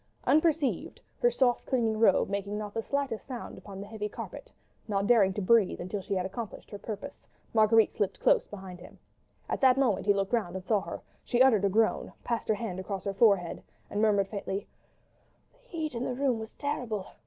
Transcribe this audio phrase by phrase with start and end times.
[0.23, 4.51] Unperceived, her soft clinging robe making not the slightest sound upon the heavy carpet,
[4.87, 8.97] not daring to breathe until she had accomplished her purpose, Marguerite slipped close behind him....
[9.47, 12.55] At that moment he looked round and saw her; she uttered a groan, passed her
[12.55, 13.61] hand across her forehead,
[13.91, 14.65] and murmured faintly,—
[15.51, 17.05] "The heat in the room was terrible